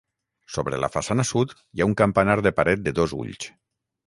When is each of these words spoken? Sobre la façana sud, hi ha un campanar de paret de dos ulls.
Sobre 0.53 0.79
la 0.83 0.89
façana 0.95 1.25
sud, 1.31 1.53
hi 1.73 1.83
ha 1.85 1.89
un 1.91 1.93
campanar 2.01 2.39
de 2.47 2.53
paret 2.63 2.83
de 2.89 2.95
dos 3.03 3.15
ulls. 3.23 3.49